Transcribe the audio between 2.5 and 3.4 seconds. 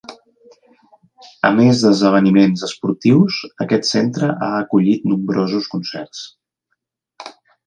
esportius,